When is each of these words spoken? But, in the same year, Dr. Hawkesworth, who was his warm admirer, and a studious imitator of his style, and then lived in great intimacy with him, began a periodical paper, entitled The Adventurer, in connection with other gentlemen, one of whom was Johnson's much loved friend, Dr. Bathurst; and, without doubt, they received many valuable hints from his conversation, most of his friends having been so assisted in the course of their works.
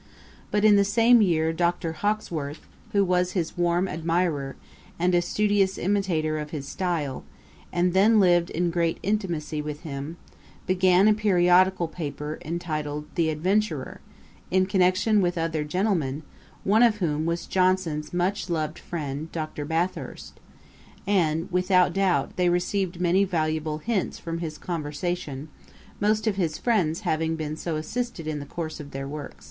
But, 0.49 0.65
in 0.65 0.77
the 0.77 0.83
same 0.83 1.21
year, 1.21 1.53
Dr. 1.53 1.93
Hawkesworth, 1.93 2.61
who 2.91 3.05
was 3.05 3.33
his 3.33 3.55
warm 3.55 3.87
admirer, 3.87 4.55
and 4.97 5.13
a 5.13 5.21
studious 5.21 5.77
imitator 5.77 6.39
of 6.39 6.49
his 6.49 6.67
style, 6.67 7.23
and 7.71 7.93
then 7.93 8.19
lived 8.19 8.49
in 8.49 8.71
great 8.71 8.97
intimacy 9.03 9.61
with 9.61 9.81
him, 9.81 10.17
began 10.65 11.07
a 11.07 11.13
periodical 11.13 11.87
paper, 11.87 12.39
entitled 12.43 13.05
The 13.13 13.29
Adventurer, 13.29 14.01
in 14.49 14.65
connection 14.65 15.21
with 15.21 15.37
other 15.37 15.63
gentlemen, 15.63 16.23
one 16.63 16.81
of 16.81 16.97
whom 16.97 17.27
was 17.27 17.45
Johnson's 17.45 18.11
much 18.11 18.49
loved 18.49 18.79
friend, 18.79 19.31
Dr. 19.31 19.65
Bathurst; 19.65 20.39
and, 21.05 21.47
without 21.51 21.93
doubt, 21.93 22.37
they 22.37 22.49
received 22.49 22.99
many 22.99 23.23
valuable 23.23 23.77
hints 23.77 24.17
from 24.17 24.39
his 24.39 24.57
conversation, 24.57 25.49
most 25.99 26.25
of 26.25 26.37
his 26.37 26.57
friends 26.57 27.01
having 27.01 27.35
been 27.35 27.55
so 27.55 27.75
assisted 27.75 28.25
in 28.25 28.39
the 28.39 28.47
course 28.47 28.79
of 28.79 28.89
their 28.89 29.07
works. 29.07 29.35